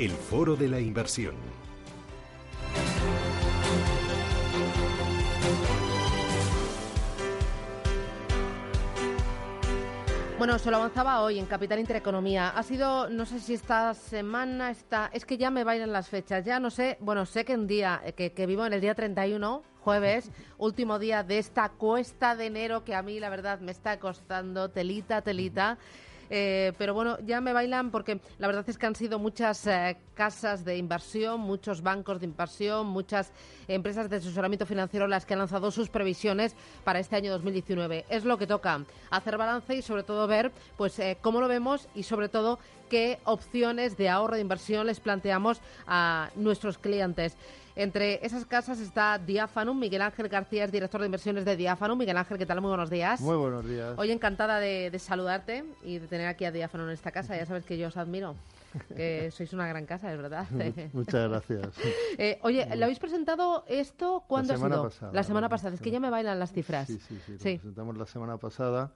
[0.00, 1.34] el foro de la inversión.
[10.38, 12.48] Bueno, se lo avanzaba hoy en Capital Intereconomía.
[12.48, 16.46] Ha sido, no sé si esta semana está, es que ya me bailan las fechas,
[16.46, 18.94] ya no sé, bueno, sé que un día, eh, que, que vivo en el día
[18.94, 23.70] 31, jueves, último día de esta cuesta de enero que a mí la verdad me
[23.70, 25.76] está costando telita, telita.
[26.30, 29.96] Eh, pero bueno, ya me bailan porque la verdad es que han sido muchas eh,
[30.14, 33.32] casas de inversión, muchos bancos de inversión, muchas
[33.66, 38.04] empresas de asesoramiento financiero las que han lanzado sus previsiones para este año 2019.
[38.08, 41.88] Es lo que toca, hacer balance y sobre todo ver pues eh, cómo lo vemos
[41.96, 47.36] y sobre todo qué opciones de ahorro de inversión les planteamos a nuestros clientes.
[47.76, 49.72] Entre esas casas está Diáfano.
[49.72, 51.96] Miguel Ángel García es director de inversiones de Diáfano.
[51.96, 52.60] Miguel Ángel, ¿qué tal?
[52.60, 53.20] Muy buenos días.
[53.20, 53.94] Muy buenos días.
[53.96, 57.36] Hoy encantada de, saludarte y de tener aquí a Diáfano en esta casa.
[57.36, 58.34] Ya sabes que yo os admiro
[58.96, 60.46] que sois una gran casa, es verdad.
[60.92, 61.68] Muchas gracias.
[62.18, 64.90] Eh, oye, ¿lo habéis presentado esto cuándo la semana ha sido?
[64.90, 65.74] Pasada, la semana pasada.
[65.74, 66.88] Es que ya me bailan las cifras.
[66.88, 67.34] Sí, sí, sí.
[67.54, 68.92] Lo presentamos la semana pasada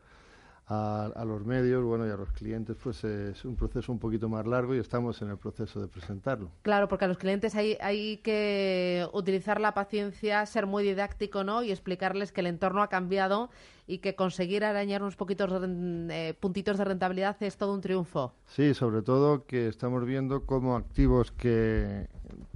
[0.66, 4.46] a, los medios, bueno, y a los clientes, pues es un proceso un poquito más
[4.46, 6.50] largo y estamos en el proceso de presentarlo.
[6.62, 11.62] Claro, porque a los clientes hay, hay que utilizar la paciencia, ser muy didáctico, ¿no?
[11.62, 13.50] Y explicarles que el entorno ha cambiado
[13.86, 18.32] y que conseguir arañar unos poquitos eh, puntitos de rentabilidad es todo un triunfo.
[18.46, 22.08] Sí, sobre todo que estamos viendo cómo activos que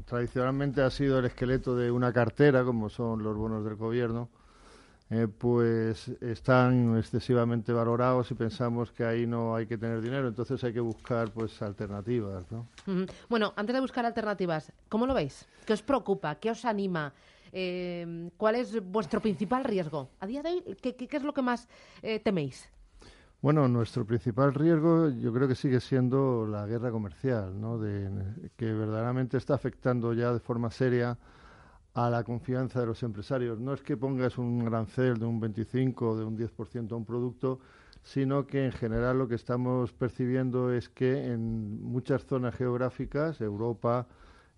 [0.06, 4.30] tradicionalmente ha sido el esqueleto de una cartera, como son los bonos del gobierno,
[5.10, 10.62] eh, pues están excesivamente valorados y pensamos que ahí no hay que tener dinero, entonces
[10.64, 12.66] hay que buscar pues alternativas, ¿no?
[13.28, 15.46] Bueno, antes de buscar alternativas, ¿cómo lo veis?
[15.64, 16.34] ¿Qué os preocupa?
[16.34, 17.12] ¿Qué os anima?
[17.52, 20.10] Eh, ¿Cuál es vuestro principal riesgo?
[20.20, 21.68] A día de hoy, ¿qué, es lo que más
[22.02, 22.68] eh, teméis?
[23.40, 27.78] Bueno, nuestro principal riesgo yo creo que sigue siendo la guerra comercial, ¿no?
[27.78, 28.10] De,
[28.56, 31.16] que verdaderamente está afectando ya de forma seria
[32.06, 33.58] a la confianza de los empresarios.
[33.58, 37.04] No es que pongas un arancel de un 25 o de un 10% a un
[37.04, 37.58] producto,
[38.02, 44.06] sino que en general lo que estamos percibiendo es que en muchas zonas geográficas, Europa,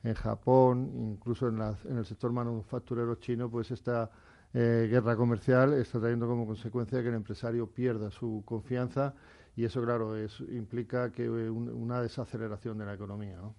[0.02, 1.60] en Japón, incluso en,
[1.96, 4.10] el sector manufacturero chino, pues esta
[4.52, 9.14] eh, guerra comercial está trayendo como consecuencia que el empresario pierda su confianza
[9.56, 13.38] y eso, claro, es, implica que una desaceleración de la economía.
[13.38, 13.54] ¿no?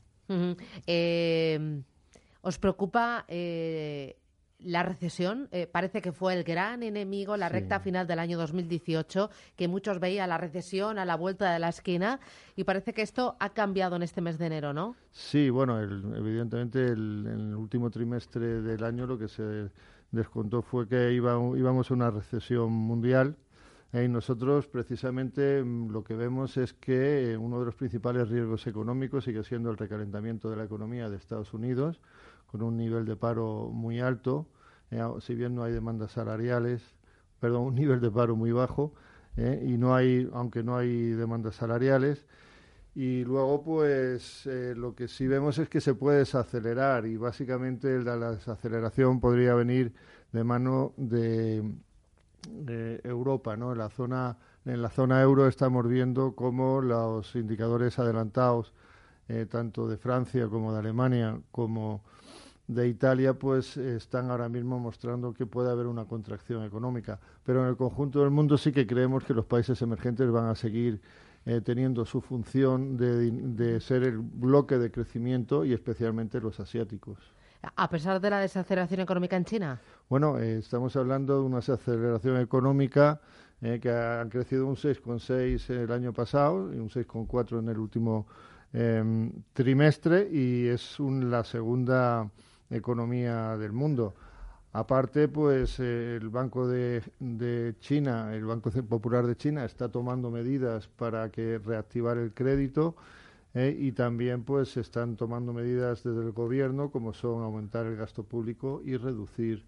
[2.41, 4.17] ¿Os preocupa eh,
[4.59, 5.47] la recesión?
[5.51, 9.99] Eh, parece que fue el gran enemigo, la recta final del año 2018, que muchos
[9.99, 12.19] veían la recesión a la vuelta de la esquina
[12.55, 14.95] y parece que esto ha cambiado en este mes de enero, ¿no?
[15.11, 19.69] Sí, bueno, evidentemente en el último trimestre del año lo que se
[20.11, 23.35] descontó fue que íbamos a una recesión mundial.
[23.93, 29.43] Y nosotros, precisamente, lo que vemos es que uno de los principales riesgos económicos sigue
[29.43, 31.99] siendo el recalentamiento de la economía de Estados Unidos,
[32.51, 34.45] con un nivel de paro muy alto,
[34.91, 36.81] eh, si bien no hay demandas salariales,
[37.39, 38.93] perdón, un nivel de paro muy bajo,
[39.37, 42.25] eh, y no hay, aunque no hay demandas salariales,
[42.93, 48.03] y luego, pues, eh, lo que sí vemos es que se puede desacelerar y básicamente
[48.03, 49.93] la desaceleración podría venir
[50.33, 51.63] de mano de,
[53.03, 53.71] Europa, ¿no?
[53.71, 58.73] En la zona, en la zona euro estamos viendo cómo los indicadores adelantados,
[59.49, 62.01] tanto de Francia como de Alemania, como
[62.73, 67.19] de Italia pues están ahora mismo mostrando que puede haber una contracción económica.
[67.43, 70.55] Pero en el conjunto del mundo sí que creemos que los países emergentes van a
[70.55, 71.01] seguir
[71.45, 77.17] eh, teniendo su función de, ser el bloque de crecimiento y especialmente los asiáticos.
[77.75, 79.81] A pesar de la desaceleración económica en China.
[80.09, 83.19] Bueno, eh, estamos hablando de una desaceleración económica
[83.61, 88.27] eh, que ha crecido un 6,6 el año pasado y un 6,4 en el último
[88.71, 92.31] em, trimestre y es la segunda
[92.71, 94.15] economía del mundo.
[94.73, 97.03] Aparte, pues eh, el Banco de,
[97.81, 102.95] China, el Banco Popular de China, está tomando medidas para que reactivar el crédito
[103.53, 108.23] eh, y también pues están tomando medidas desde el gobierno, como son aumentar el gasto
[108.23, 109.65] público y reducir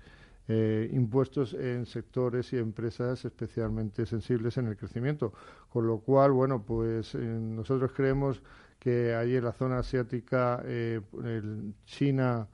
[0.48, 5.34] eh, impuestos en sectores y empresas especialmente sensibles en el crecimiento.
[5.68, 8.42] Con lo cual, bueno, pues nosotros creemos
[8.80, 12.48] que ahí en la zona asiática, el China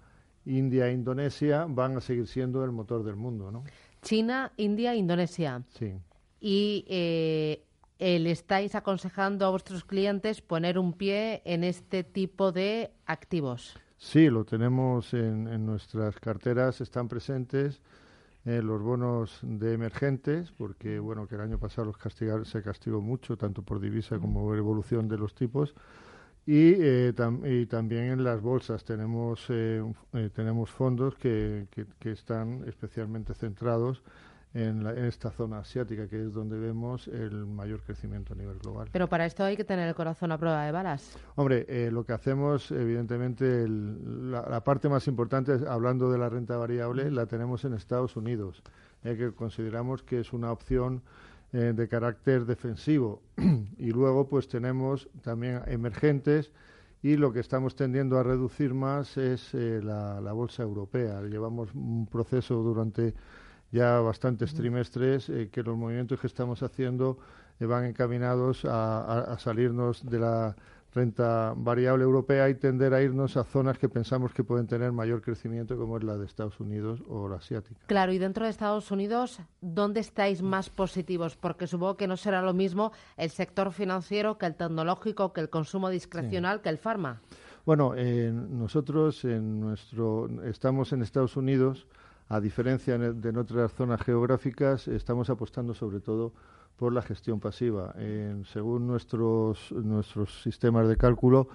[0.58, 3.64] India e Indonesia van a seguir siendo el motor del mundo, ¿no?
[4.02, 5.64] China, India, Indonesia.
[5.70, 5.94] Sí.
[6.42, 7.62] Y eh,
[8.00, 13.78] le estáis aconsejando a vuestros clientes poner un pie en este tipo de activos.
[13.98, 17.82] Sí, lo tenemos en, nuestras carteras, están presentes
[18.46, 23.02] eh, los bonos de emergentes, porque bueno, que el año pasado los castigar, se castigó
[23.02, 25.76] mucho, tanto por divisa como por evolución de los tipos
[26.52, 27.14] Y, eh,
[27.44, 31.68] y, también en las bolsas tenemos, eh, eh, tenemos fondos que,
[32.00, 34.02] que, están especialmente centrados
[34.56, 38.88] en, esta zona asiática, que es donde vemos el mayor crecimiento a nivel global.
[38.92, 41.16] Pero para esto hay que tener el corazón a prueba de balas.
[41.36, 47.28] Hombre, lo que hacemos, evidentemente, la, parte más importante, hablando de la renta variable, la
[47.28, 48.64] tenemos en Estados Unidos,
[49.04, 51.04] que consideramos que es una opción
[51.52, 53.22] eh, de carácter defensivo.
[53.78, 56.52] y luego, pues tenemos también emergentes
[57.02, 61.22] y lo que estamos tendiendo a reducir más es eh, la, bolsa europea.
[61.22, 63.14] Llevamos un proceso durante
[63.72, 67.18] ya bastantes trimestres eh, que los movimientos que estamos haciendo
[67.60, 70.56] van encaminados a salirnos de la
[70.94, 75.22] renta variable europea y tender a irnos a zonas que pensamos que pueden tener mayor
[75.22, 77.80] crecimiento, como es la de Estados Unidos o la asiática.
[77.88, 81.36] Claro, y dentro de Estados Unidos, ¿dónde estáis más positivos?
[81.36, 85.50] Porque supongo que no será lo mismo el sector financiero que el tecnológico, que el
[85.50, 87.22] consumo discrecional, que el farma.
[87.66, 91.86] Bueno, nosotros en nuestro, estamos en Estados Unidos,
[92.28, 96.34] a diferencia de en otras zonas geográficas, estamos apostando sobre todo
[96.80, 97.94] por la gestión pasiva.
[98.46, 101.50] según nuestros, nuestros sistemas de cálculo,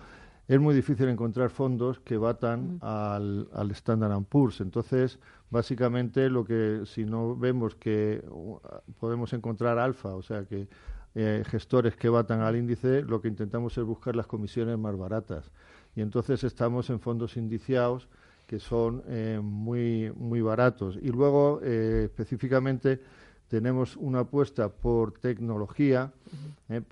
[0.47, 4.61] es muy difícil encontrar fondos que batan al, al Standard Poor's.
[4.61, 5.19] Entonces,
[5.49, 8.59] básicamente, lo que si no vemos que uh,
[9.01, 10.69] podemos encontrar alfa, o sea, que
[11.15, 15.51] eh, gestores que batan al índice, lo que intentamos es buscar las comisiones más baratas.
[15.97, 18.09] Y entonces estamos en fondos indiciados
[18.47, 20.99] que son eh, muy, muy baratos.
[21.01, 23.01] Y luego, eh, específicamente,
[23.49, 26.13] tenemos una apuesta por tecnología,
[26.69, 26.83] eh,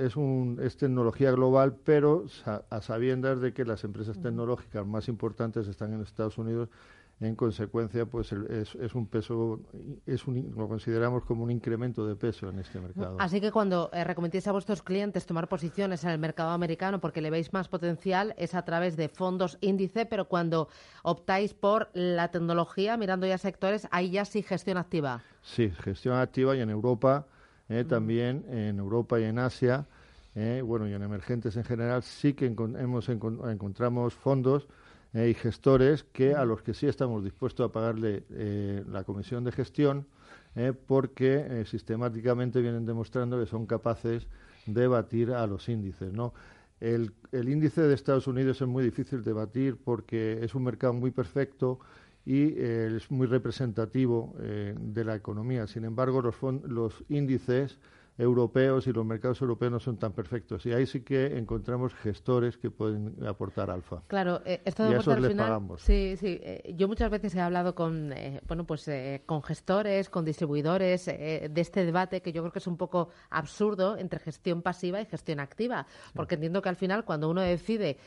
[0.00, 5.68] es, un, es tecnología global, pero a sabiendas de que las empresas tecnológicas más importantes
[5.68, 6.68] están en Estados Unidos
[7.18, 9.60] en consecuencia, pues es, es, un peso,
[10.04, 13.16] es un, lo consideramos como un incremento de peso en este mercado.
[13.18, 17.22] Así que cuando eh, recomendáis a vuestros clientes tomar posiciones en el mercado americano porque
[17.22, 20.68] le veis más potencial es a través de fondos índice, pero cuando
[21.02, 25.22] optáis por la tecnología, mirando ya sectores, ahí ya sí gestión activa.
[25.40, 27.26] Sí, gestión activa y en Europa,
[27.70, 29.86] eh, también en Europa y en Asia,
[30.34, 34.68] eh, bueno, y en emergentes en general, sí que hemos encontramos fondos
[35.12, 39.52] hay gestores que a los que sí estamos dispuestos a pagarle eh, la comisión de
[39.52, 40.06] gestión
[40.54, 44.26] eh, porque eh, sistemáticamente vienen demostrando que son capaces
[44.66, 46.12] de batir a los índices.
[46.12, 46.34] ¿no?
[46.80, 50.92] El, el, índice de Estados Unidos es muy difícil de batir porque es un mercado
[50.92, 51.78] muy perfecto
[52.24, 55.68] y es muy representativo de la economía.
[55.68, 57.78] Sin embargo, los, los índices
[58.18, 60.64] europeos y los mercados europeos no son tan perfectos.
[60.66, 64.02] Y ahí sí que encontramos gestores que pueden aportar alfa.
[64.06, 66.38] Claro, eh, esto y al final, Sí, sí.
[66.42, 68.90] Eh, yo muchas veces he hablado con, eh, bueno, pues
[69.26, 73.96] con gestores, con distribuidores de este debate que yo creo que es un poco absurdo
[73.96, 77.98] entre gestión pasiva y gestión activa, porque entiendo que al final cuando uno decide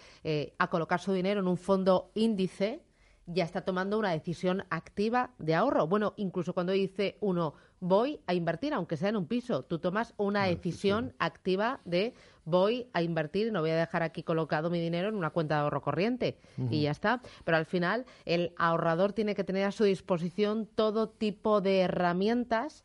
[0.58, 2.82] a colocar su dinero en un fondo índice
[3.32, 5.88] ya está tomando una decisión activa de ahorro.
[5.88, 9.64] Bueno, incluso cuando dice uno voy a invertir, aunque sea en un piso.
[9.64, 14.72] Tú tomas una, decisión, activa de voy a invertir no voy a dejar aquí colocado
[14.72, 16.38] mi dinero en una cuenta de ahorro corriente
[16.70, 17.22] y ya está.
[17.46, 22.84] Pero al final el ahorrador tiene que tener a su disposición todo tipo de herramientas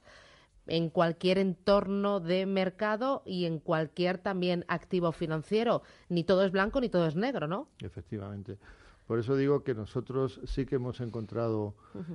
[0.66, 5.82] en cualquier entorno de mercado y en cualquier también activo financiero.
[6.08, 7.68] Ni todo es blanco ni todo es negro, ¿no?
[7.80, 8.58] Efectivamente.
[9.06, 11.74] Por eso digo que nosotros sí que hemos encontrado,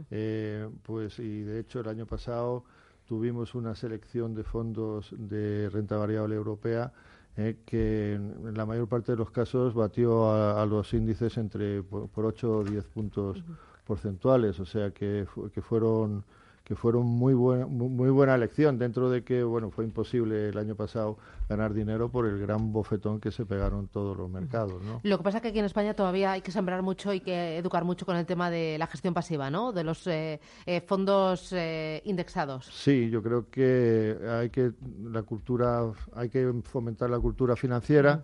[0.10, 2.64] eh, pues, y de hecho el año pasado
[3.06, 6.92] tuvimos una selección de fondos de renta variable europea
[7.38, 12.26] eh, que en, la mayor parte de los casos batió a, los índices entre por,
[12.26, 13.44] 8 o 10 puntos
[13.86, 16.24] porcentuales, o sea que, que fueron
[16.70, 20.76] que fueron muy buena, muy buena elección, dentro de que bueno fue imposible el año
[20.76, 21.18] pasado
[21.50, 24.80] ganar dinero por el gran bofetón que se pegaron todos los mercados.
[24.84, 25.02] ¿no?
[25.02, 27.58] Lo que pasa es que aquí en España todavía hay que sembrar mucho y que
[27.58, 29.74] educar mucho con el tema de la gestión pasiva, ¿no?
[29.74, 32.68] de los eh, eh, fondos eh, indexados.
[32.68, 34.74] Sí, yo creo que hay que
[35.06, 38.22] la cultura, hay que fomentar la cultura financiera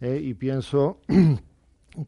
[0.00, 1.00] y pienso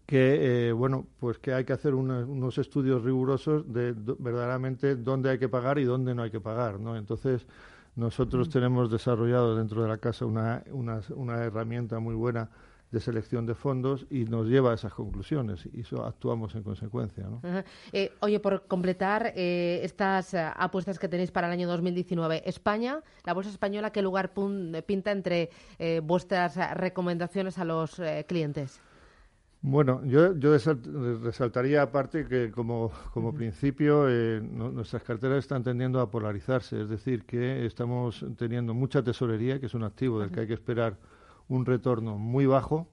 [0.07, 5.39] que eh, bueno pues que hay que hacer unos estudios rigurosos de verdaderamente dónde hay
[5.39, 7.47] que pagar y dónde no hay que pagar no entonces
[7.95, 12.49] nosotros tenemos desarrollado dentro de la casa una, una, herramienta muy buena
[12.91, 17.25] de selección de fondos y nos lleva a esas conclusiones y eso actuamos en consecuencia.
[17.25, 17.43] ¿no?
[17.93, 23.35] Eh, oye, por completar eh, estas apuestas que tenéis para el año 2019, España, la
[23.35, 24.33] bolsa española, ¿qué lugar
[24.87, 25.51] pinta entre
[26.03, 28.81] vuestras recomendaciones a los clientes?
[29.65, 30.57] Bueno, yo, yo
[31.23, 37.25] resaltaría aparte que como, como principio eh, nuestras carteras están tendiendo a polarizarse, es decir,
[37.25, 40.99] que estamos teniendo mucha tesorería, que es un activo del que hay que esperar
[41.47, 42.89] un retorno muy bajo,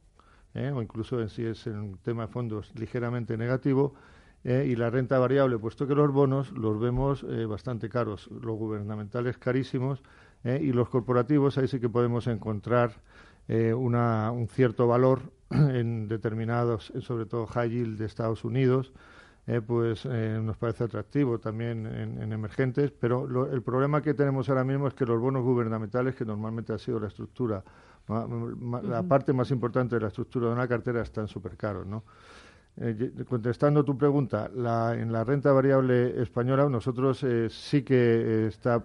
[0.53, 3.95] o incluso en si es un tema de fondos ligeramente negativo,
[4.43, 10.03] y la renta variable, puesto que los bonos los vemos bastante caros, los gubernamentales carísimos
[10.43, 13.01] y los corporativos ahí sí que podemos encontrar
[13.47, 18.91] un cierto valor en determinados, sobre todo high yield de Estados Unidos,
[19.47, 24.63] eh, pues eh, nos parece atractivo también en, emergentes, pero el problema que tenemos ahora
[24.63, 27.63] mismo es que los bonos gubernamentales, que normalmente ha sido la estructura,
[28.07, 32.03] la parte más importante de la estructura de una cartera, están súper caros, ¿no?
[32.77, 38.81] Eh, contestando tu pregunta, la, en la renta variable española nosotros sí que está,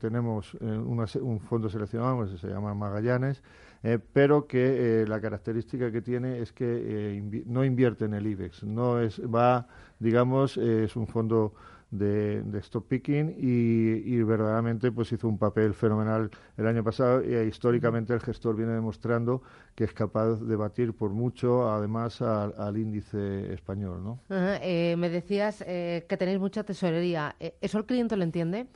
[0.00, 3.42] tenemos un fondo seleccionado, que se llama Magallanes,
[3.82, 8.26] eh, pero que eh, la característica que tiene es que eh, no invierte en el
[8.26, 9.68] IBEX, no es va,
[10.00, 11.54] digamos, es un fondo
[11.90, 18.12] de, stop picking y, verdaderamente pues hizo un papel fenomenal el año pasado y históricamente
[18.12, 19.42] el gestor viene demostrando
[19.74, 24.20] que es capaz de batir por mucho además al, índice español, ¿no?
[24.28, 28.66] me decías que tenéis mucha tesorería, ¿eso el cliente lo entiende?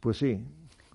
[0.00, 0.44] Pues sí,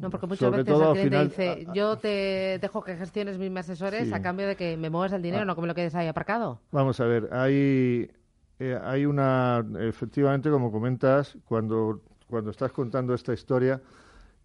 [0.02, 4.22] no, porque muchas veces el cliente dice, yo te dejo que gestiones mis asesores a
[4.22, 5.46] cambio de que me muevas el dinero, ah.
[5.46, 6.60] no que me lo quedes ahí aparcado.
[6.72, 8.10] Vamos a ver, hay,
[8.64, 13.82] eh, hay una, efectivamente, como comentas, cuando, cuando estás contando esta historia,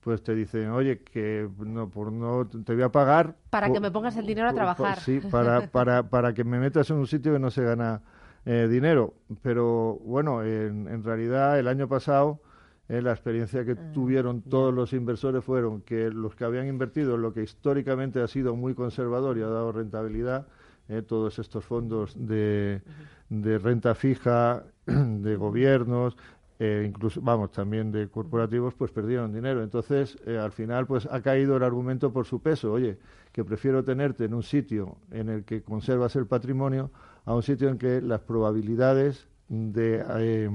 [0.00, 3.34] pues te dicen, oye, que no, por no te voy a pagar.
[3.50, 5.00] Para que me pongas el dinero a trabajar.
[5.00, 8.00] sí, para, para, para que me metas en un sitio que no se gana
[8.46, 9.12] eh, dinero.
[9.42, 12.40] Pero bueno, en, en realidad el año pasado
[12.88, 17.16] eh, la experiencia que ah, tuvieron todos los inversores fueron que los que habían invertido
[17.16, 20.46] en lo que históricamente ha sido muy conservador y ha dado rentabilidad,
[20.88, 22.82] eh, todos estos fondos de,
[23.28, 26.16] de renta fija, de gobiernos,
[26.58, 29.62] eh, incluso, vamos, también de corporativos, pues perdieron dinero.
[29.62, 32.72] Entonces, al final, pues ha caído el argumento por su peso.
[32.72, 32.98] Oye,
[33.32, 36.90] que prefiero tenerte en un sitio en el que conservas el patrimonio
[37.26, 40.50] a un sitio en que las probabilidades de,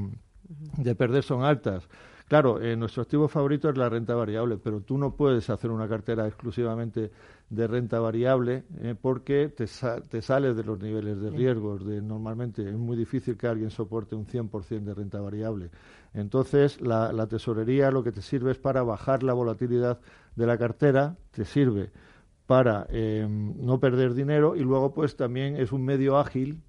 [0.77, 1.87] de perder son altas.
[2.31, 5.89] Claro, eh, nuestro activo favorito es la renta variable, pero tú no puedes hacer una
[5.89, 7.11] cartera exclusivamente
[7.49, 9.65] de renta variable eh, porque te,
[10.09, 11.85] te, sales de los niveles de riesgos.
[11.85, 15.71] De, normalmente es muy difícil que alguien soporte un 100% de renta variable.
[16.13, 19.99] Entonces, la, tesorería lo que te sirve es para bajar la volatilidad
[20.37, 21.91] de la cartera, te sirve
[22.45, 26.61] para eh, no perder dinero y luego pues también es un medio ágil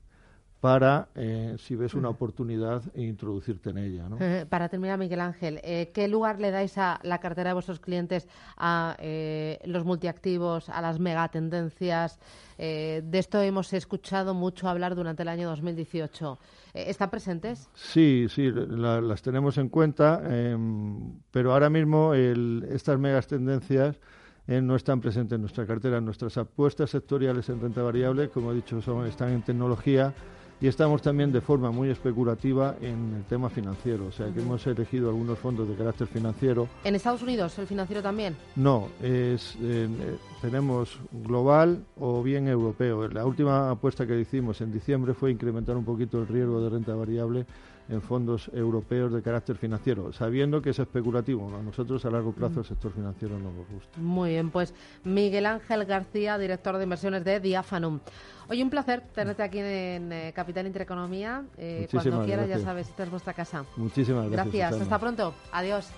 [0.62, 4.08] para, eh, si ves una oportunidad, introducirte en ella.
[4.08, 4.16] ¿no?
[4.48, 8.28] Para terminar, Miguel Ángel, eh, ¿qué lugar le dais a la cartera de vuestros clientes
[8.56, 12.20] a eh, los multiactivos, a las megatendencias?
[12.58, 16.38] de esto hemos escuchado mucho hablar durante el año 2018.
[16.74, 17.68] ¿Están presentes?
[17.74, 23.98] Sí, sí, las tenemos en cuenta, em, pero ahora mismo el, estas megas tendencias
[24.46, 26.00] no están presentes en nuestra cartera.
[26.00, 30.14] Nuestras apuestas sectoriales en renta variable, como he dicho, son, están en tecnología
[30.62, 34.64] y estamos también de forma muy especulativa en el tema financiero, o sea que hemos
[34.64, 36.68] elegido algunos fondos de carácter financiero.
[36.84, 38.36] ¿En Estados Unidos el financiero también?
[38.54, 39.88] No, es, eh,
[40.40, 43.08] tenemos global o bien europeo.
[43.08, 46.94] La última apuesta que hicimos en diciembre fue incrementar un poquito el riesgo de renta
[46.94, 47.44] variable
[47.88, 51.54] en fondos europeos de carácter financiero, sabiendo que es especulativo.
[51.54, 53.98] A nosotros a largo plazo el sector financiero no nos gusta.
[53.98, 58.00] Muy bien, pues Miguel Ángel García, director de inversiones de Diafanum.
[58.48, 61.44] Oye, un placer tenerte aquí en eh, Capital Capital Intereconomía.
[61.56, 63.64] Eh, cuando quieras, ya sabes, esta es vuestra casa.
[63.76, 64.54] Muchísimas gracias.
[64.54, 65.34] Gracias, hasta pronto.
[65.50, 65.88] Adiós.